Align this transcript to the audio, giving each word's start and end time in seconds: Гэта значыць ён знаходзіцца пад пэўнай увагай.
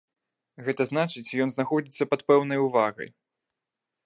Гэта 0.69 0.87
значыць 0.91 1.35
ён 1.45 1.49
знаходзіцца 1.57 2.09
пад 2.15 2.21
пэўнай 2.33 2.57
увагай. 2.71 3.09